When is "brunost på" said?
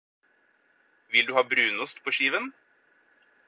1.51-2.17